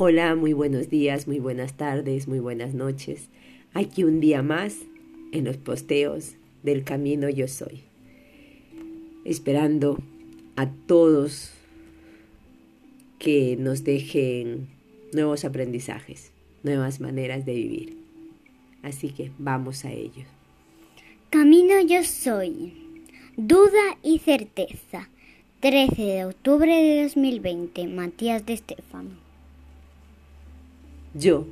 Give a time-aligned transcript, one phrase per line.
[0.00, 3.30] Hola, muy buenos días, muy buenas tardes, muy buenas noches.
[3.74, 4.76] Aquí un día más
[5.32, 7.82] en los posteos del camino yo soy.
[9.24, 9.98] Esperando
[10.54, 11.50] a todos
[13.18, 14.68] que nos dejen
[15.12, 16.30] nuevos aprendizajes,
[16.62, 17.96] nuevas maneras de vivir.
[18.84, 20.26] Así que vamos a ello.
[21.28, 22.72] Camino yo soy.
[23.36, 25.08] Duda y certeza.
[25.58, 27.88] 13 de octubre de 2020.
[27.88, 29.27] Matías de Estefano.
[31.18, 31.46] Yo,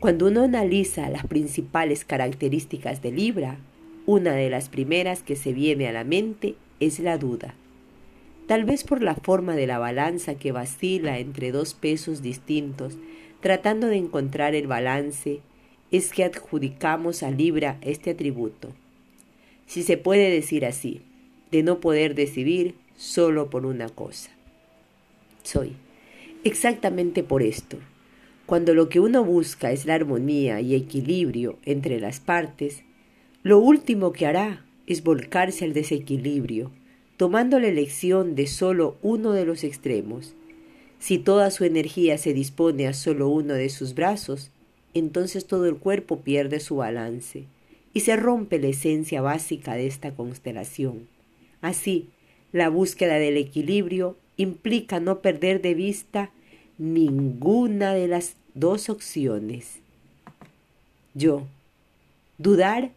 [0.00, 3.56] cuando uno analiza las principales características de Libra,
[4.04, 7.54] una de las primeras que se viene a la mente es la duda.
[8.48, 12.96] Tal vez por la forma de la balanza que vacila entre dos pesos distintos,
[13.40, 15.38] tratando de encontrar el balance,
[15.92, 18.70] es que adjudicamos a Libra este atributo.
[19.66, 21.00] Si se puede decir así,
[21.52, 24.30] de no poder decidir solo por una cosa.
[25.44, 25.76] Soy.
[26.42, 27.78] Exactamente por esto
[28.46, 32.82] cuando lo que uno busca es la armonía y equilibrio entre las partes,
[33.42, 36.70] lo último que hará es volcarse al desequilibrio,
[37.16, 40.34] tomando la elección de solo uno de los extremos.
[40.98, 44.50] Si toda su energía se dispone a solo uno de sus brazos,
[44.94, 47.44] entonces todo el cuerpo pierde su balance
[47.94, 51.08] y se rompe la esencia básica de esta constelación.
[51.60, 52.08] Así,
[52.52, 56.30] la búsqueda del equilibrio implica no perder de vista
[56.82, 59.78] ninguna de las dos opciones.
[61.14, 61.46] Yo.
[62.38, 62.90] Dudar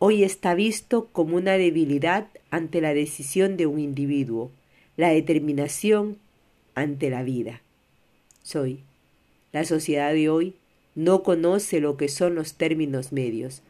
[0.00, 4.50] hoy está visto como una debilidad ante la decisión de un individuo,
[4.96, 6.18] la determinación
[6.74, 7.60] ante la vida.
[8.42, 8.80] Soy.
[9.52, 10.56] La sociedad de hoy
[10.96, 13.62] no conoce lo que son los términos medios.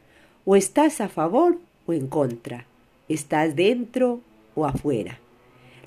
[0.45, 2.65] O estás a favor o en contra.
[3.07, 4.19] Estás dentro
[4.55, 5.19] o afuera.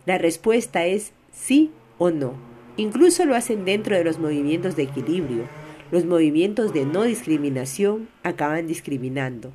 [0.05, 2.56] La respuesta es sí o no.
[2.79, 5.49] Incluso lo hacen dentro de los movimientos de equilibrio.
[5.91, 9.53] Los movimientos de no discriminación acaban discriminando,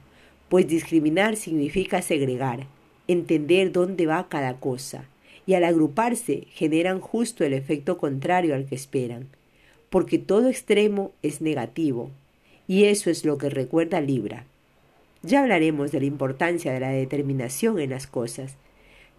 [0.50, 2.66] pues discriminar significa segregar,
[3.08, 5.06] entender dónde va cada cosa,
[5.46, 9.28] y al agruparse generan justo el efecto contrario al que esperan,
[9.90, 12.10] porque todo extremo es negativo,
[12.68, 14.46] y eso es lo que recuerda Libra.
[15.22, 18.56] Ya hablaremos de la importancia de la determinación en las cosas,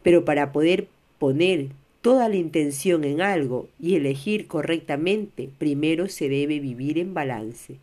[0.03, 0.89] pero para poder
[1.19, 1.69] poner
[2.03, 7.77] toda la intención en algo y elegir correctamente, primero se debe vivir en balance,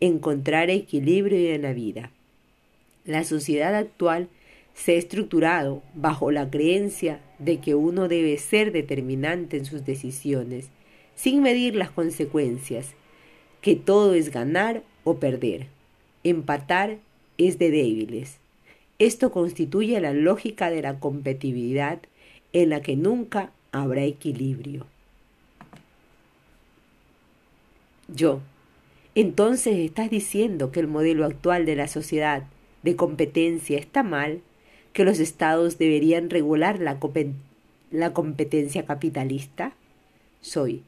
[0.00, 2.10] encontrar equilibrio en la vida.
[3.06, 4.28] La sociedad actual
[4.74, 10.68] se ha estructurado bajo la creencia de que uno debe ser determinante en sus decisiones,
[11.14, 12.88] sin medir las consecuencias,
[13.62, 15.68] que todo es ganar o perder,
[16.22, 16.98] empatar
[17.38, 18.38] es de débiles.
[18.98, 22.00] Esto constituye la lógica de la competitividad
[22.54, 24.86] en la que nunca habrá equilibrio.
[28.08, 28.40] Yo.
[29.14, 32.44] Entonces estás diciendo que el modelo actual de la sociedad
[32.82, 34.40] de competencia está mal,
[34.92, 36.98] que los estados deberían regular la,
[37.90, 39.72] la competencia capitalista.
[40.40, 40.82] Soy.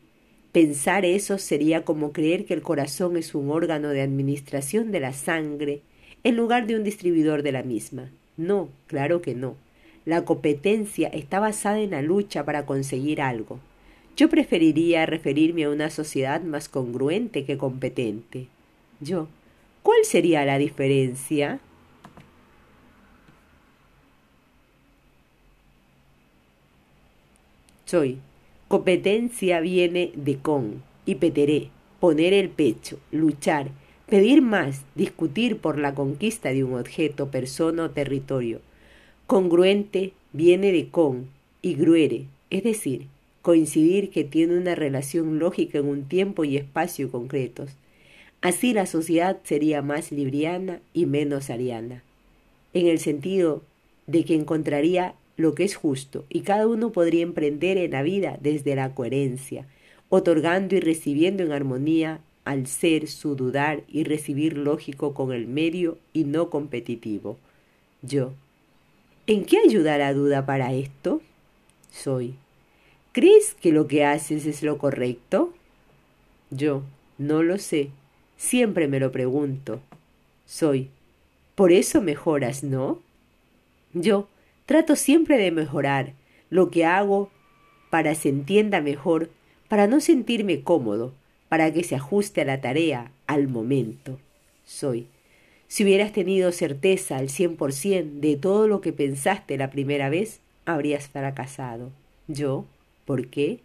[0.52, 5.12] Pensar eso sería como creer que el corazón es un órgano de administración de la
[5.12, 5.82] sangre
[6.24, 8.10] en lugar de un distribuidor de la misma.
[8.36, 9.56] No, claro que no.
[10.06, 13.58] La competencia está basada en la lucha para conseguir algo.
[14.16, 18.46] Yo preferiría referirme a una sociedad más congruente que competente.
[19.00, 19.26] Yo.
[19.82, 21.58] ¿Cuál sería la diferencia?
[27.84, 28.18] Soy.
[28.68, 33.70] Competencia viene de con y peteré, poner el pecho, luchar,
[34.08, 38.60] pedir más, discutir por la conquista de un objeto, persona o territorio.
[39.26, 41.26] Congruente viene de con
[41.60, 43.08] y gruere, es decir,
[43.42, 47.70] coincidir que tiene una relación lógica en un tiempo y espacio concretos.
[48.40, 52.04] Así la sociedad sería más libriana y menos ariana,
[52.72, 53.64] en el sentido
[54.06, 58.38] de que encontraría lo que es justo y cada uno podría emprender en la vida
[58.40, 59.66] desde la coherencia,
[60.08, 65.98] otorgando y recibiendo en armonía al ser su dudar y recibir lógico con el medio
[66.12, 67.38] y no competitivo.
[68.02, 68.32] Yo,
[69.28, 71.20] ¿En qué ayuda la duda para esto?
[71.90, 72.36] Soy.
[73.10, 75.52] ¿Crees que lo que haces es lo correcto?
[76.50, 76.82] Yo.
[77.18, 77.90] No lo sé.
[78.36, 79.80] Siempre me lo pregunto.
[80.44, 80.90] Soy.
[81.56, 83.00] Por eso mejoras, ¿no?
[83.94, 84.28] Yo.
[84.64, 86.12] Trato siempre de mejorar
[86.48, 87.30] lo que hago
[87.90, 89.30] para se entienda mejor,
[89.68, 91.14] para no sentirme cómodo,
[91.48, 94.20] para que se ajuste a la tarea, al momento.
[94.64, 95.08] Soy.
[95.68, 100.08] Si hubieras tenido certeza al cien por cien de todo lo que pensaste la primera
[100.08, 101.90] vez, habrías fracasado.
[102.28, 102.64] Yo,
[103.04, 103.60] ¿por qué?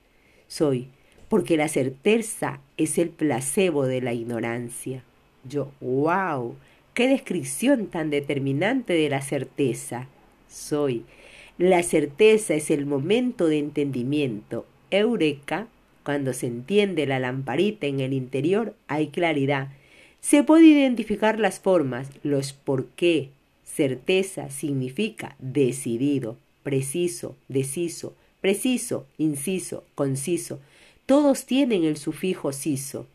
[0.48, 0.88] Soy,
[1.30, 5.04] porque la certeza es el placebo de la ignorancia.
[5.48, 6.56] Yo, wow,
[6.94, 10.08] qué descripción tan determinante de la certeza.
[10.50, 11.06] Soy.
[11.58, 14.66] La certeza es el momento de entendimiento.
[14.90, 15.68] Eureka,
[16.04, 19.70] cuando se entiende la lamparita en el interior, hay claridad.
[20.22, 23.30] Se puede identificar las formas, los por qué.
[23.66, 30.60] Certeza significa decidido, preciso, deciso, preciso, inciso, conciso.
[31.08, 33.08] Todos tienen el sufijo ciso.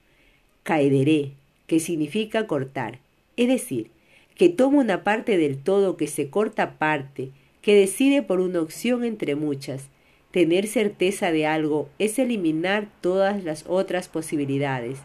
[0.65, 1.31] Caederé,
[1.69, 2.99] que significa cortar.
[3.37, 3.91] Es decir,
[4.35, 7.31] que toma una parte del todo que se corta parte,
[7.63, 9.85] que decide por una opción entre muchas.
[10.33, 14.99] Tener certeza de algo es eliminar todas las otras posibilidades.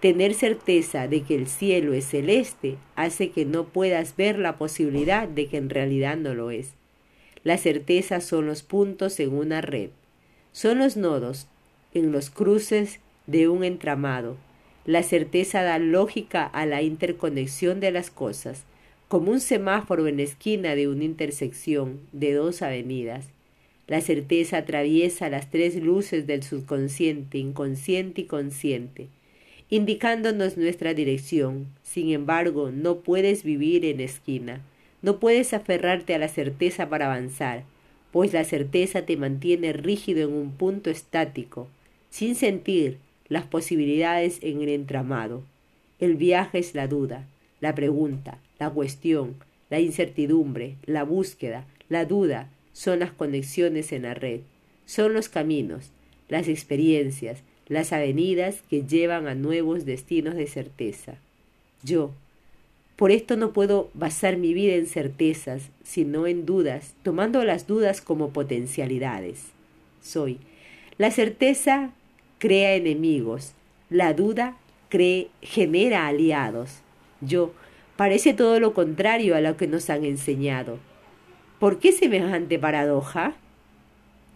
[0.00, 5.28] Tener certeza de que el cielo es celeste hace que no puedas ver la posibilidad
[5.28, 6.72] de que en realidad no lo es.
[7.44, 9.90] La certeza son los puntos en una red,
[10.52, 11.48] son los nodos
[11.92, 14.38] en los cruces de un entramado.
[14.86, 18.64] La certeza da lógica a la interconexión de las cosas,
[19.08, 23.26] como un semáforo en la esquina de una intersección de dos avenidas.
[23.86, 29.08] La certeza atraviesa las tres luces del subconsciente, inconsciente y consciente,
[29.70, 31.68] indicándonos nuestra dirección.
[31.84, 34.60] Sin embargo, no puedes vivir en esquina.
[35.02, 37.62] No puedes aferrarte a la certeza para avanzar,
[38.10, 41.68] pues la certeza te mantiene rígido en un punto estático,
[42.10, 45.42] sin sentir las posibilidades en el entramado.
[46.00, 47.26] El viaje es la duda,
[47.60, 49.36] la pregunta, la cuestión,
[49.70, 54.40] la incertidumbre, la búsqueda, la duda, son las conexiones en la red,
[54.84, 55.90] son los caminos,
[56.28, 61.14] las experiencias, las avenidas que llevan a nuevos destinos de certeza.
[61.84, 62.10] Yo,
[62.96, 68.00] por esto no puedo basar mi vida en certezas, sino en dudas, tomando las dudas
[68.00, 69.52] como potencialidades.
[70.02, 70.40] Soy.
[70.98, 71.92] La certeza
[72.38, 73.52] crea enemigos,
[73.88, 74.56] la duda
[74.88, 76.80] cree, genera aliados.
[77.20, 77.54] Yo,
[77.96, 80.78] parece todo lo contrario a lo que nos han enseñado.
[81.60, 83.34] ¿Por qué semejante paradoja?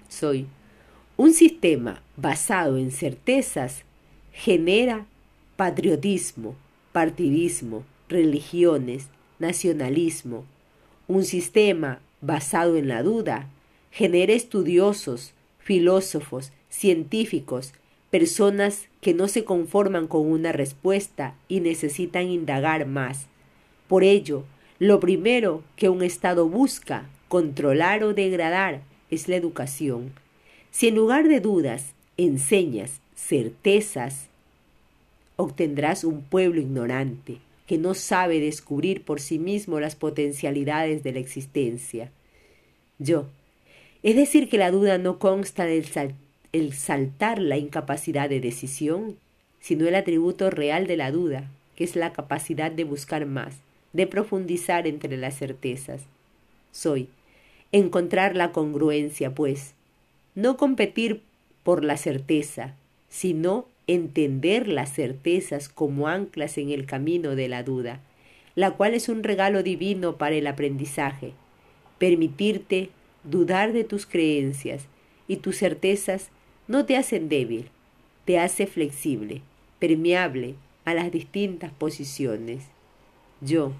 [0.08, 0.46] Soy.
[1.16, 3.84] Un sistema basado en certezas
[4.32, 5.06] genera
[5.54, 6.56] patriotismo,
[6.90, 9.06] partidismo, religiones,
[9.38, 10.44] nacionalismo.
[11.06, 13.48] Un sistema basado en la duda
[13.92, 17.74] genera estudiosos, filósofos, científicos,
[18.10, 23.28] personas que no se conforman con una respuesta y necesitan indagar más.
[23.86, 24.42] Por ello,
[24.80, 30.23] lo primero que un Estado busca controlar o degradar es la educación.
[30.74, 34.26] Si en lugar de dudas enseñas certezas,
[35.36, 37.38] obtendrás un pueblo ignorante,
[37.68, 42.10] que no sabe descubrir por sí mismo las potencialidades de la existencia.
[42.98, 43.26] Yo.
[44.02, 45.86] Es decir, que la duda no consta del
[46.50, 49.16] el saltar la incapacidad de decisión,
[49.60, 53.54] sino el atributo real de la duda, que es la capacidad de buscar más,
[53.92, 56.00] de profundizar entre las certezas.
[56.72, 57.08] Soy.
[57.70, 59.74] Encontrar la congruencia, pues,
[60.34, 61.22] no competir
[61.62, 62.74] por la certeza,
[63.08, 68.00] sino entender las certezas como anclas en el camino de la duda,
[68.54, 71.32] la cual es un regalo divino para el aprendizaje,
[71.98, 72.90] permitirte
[73.24, 74.86] dudar de tus creencias
[75.28, 76.30] y tus certezas
[76.66, 77.68] no te hacen débil,
[78.24, 79.42] te hace flexible,
[79.78, 80.54] permeable
[80.84, 82.64] a las distintas posiciones.
[83.40, 83.72] Yo,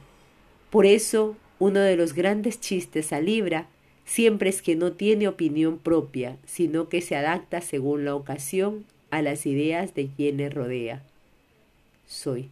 [0.70, 3.68] por eso, uno de los grandes chistes a Libra
[4.04, 9.22] siempre es que no tiene opinión propia, sino que se adapta según la ocasión a
[9.22, 11.02] las ideas de quienes rodea.
[12.06, 12.48] Soy.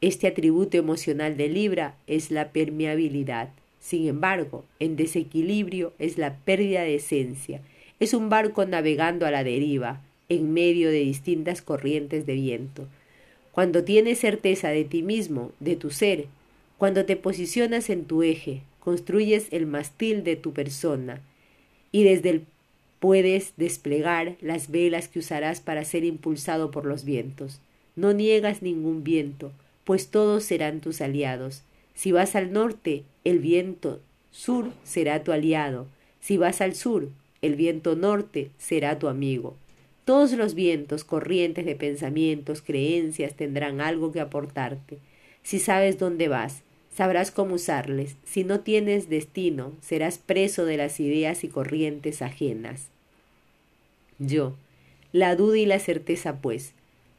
[0.00, 3.50] Este atributo emocional de Libra es la permeabilidad.
[3.80, 7.60] Sin embargo, en desequilibrio es la pérdida de esencia.
[8.00, 12.86] Es un barco navegando a la deriva, en medio de distintas corrientes de viento.
[13.52, 16.26] Cuando tienes certeza de ti mismo, de tu ser,
[16.78, 21.20] cuando te posicionas en tu eje, construyes el mastil de tu persona,
[21.90, 22.46] y desde el
[23.02, 27.58] Puedes desplegar las velas que usarás para ser impulsado por los vientos.
[27.96, 29.50] No niegas ningún viento,
[29.82, 31.64] pues todos serán tus aliados.
[31.96, 33.98] Si vas al norte, el viento
[34.30, 35.88] sur será tu aliado.
[36.20, 37.08] Si vas al sur,
[37.42, 39.56] el viento norte será tu amigo.
[40.04, 44.98] Todos los vientos, corrientes de pensamientos, creencias tendrán algo que aportarte.
[45.42, 46.62] Si sabes dónde vas,
[46.94, 48.16] sabrás cómo usarles.
[48.24, 52.88] Si no tienes destino, serás preso de las ideas y corrientes ajenas.
[54.18, 54.54] Yo,
[55.12, 56.74] la duda y la certeza, pues,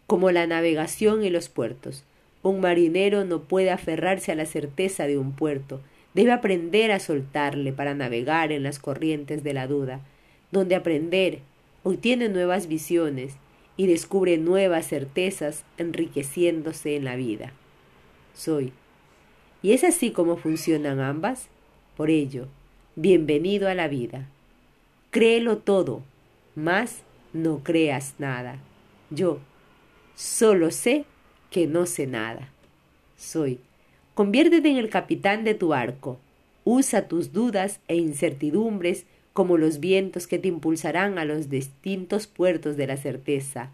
[0.07, 2.03] como la navegación y los puertos.
[2.41, 5.81] Un marinero no puede aferrarse a la certeza de un puerto,
[6.13, 10.01] debe aprender a soltarle para navegar en las corrientes de la duda,
[10.51, 11.39] donde aprender
[11.83, 13.33] obtiene nuevas visiones
[13.75, 17.53] y descubre nuevas certezas enriqueciéndose en la vida.
[18.35, 18.71] Soy.
[19.63, 21.47] ¿Y es así como funcionan ambas?
[21.95, 22.47] Por ello,
[22.97, 24.27] bienvenido a la vida.
[25.09, 26.03] Créelo todo,
[26.53, 28.57] más no creas nada.
[29.09, 29.39] Yo
[30.15, 31.05] solo sé
[31.49, 32.49] que no sé nada.
[33.15, 33.61] Soy.
[34.15, 36.19] Conviértete en el capitán de tu barco.
[36.65, 42.75] Usa tus dudas e incertidumbres como los vientos que te impulsarán a los distintos puertos
[42.75, 43.71] de la certeza,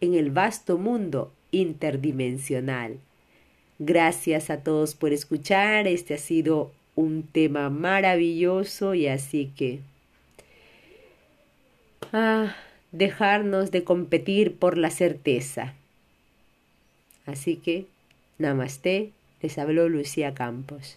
[0.00, 3.00] en el vasto mundo interdimensional.
[3.84, 5.88] Gracias a todos por escuchar.
[5.88, 9.80] Este ha sido un tema maravilloso y así que...
[12.12, 12.54] Ah,
[12.92, 15.74] dejarnos de competir por la certeza.
[17.26, 17.86] Así que,
[18.38, 19.10] namaste,
[19.40, 20.96] les habló Lucía Campos.